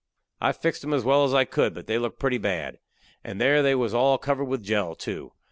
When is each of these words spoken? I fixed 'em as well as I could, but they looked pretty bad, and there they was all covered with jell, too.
I 0.41 0.51
fixed 0.51 0.83
'em 0.83 0.95
as 0.95 1.03
well 1.03 1.25
as 1.25 1.33
I 1.35 1.45
could, 1.45 1.75
but 1.75 1.85
they 1.85 1.99
looked 1.99 2.17
pretty 2.17 2.39
bad, 2.39 2.79
and 3.23 3.39
there 3.39 3.61
they 3.61 3.75
was 3.75 3.93
all 3.93 4.17
covered 4.17 4.45
with 4.45 4.63
jell, 4.63 4.95
too. 4.95 5.33